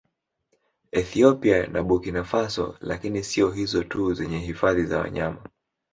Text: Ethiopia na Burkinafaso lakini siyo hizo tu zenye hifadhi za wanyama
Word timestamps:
Ethiopia 0.91 1.67
na 1.67 1.83
Burkinafaso 1.83 2.77
lakini 2.81 3.23
siyo 3.23 3.51
hizo 3.51 3.83
tu 3.83 4.13
zenye 4.13 4.39
hifadhi 4.39 4.83
za 4.83 4.99
wanyama 4.99 5.43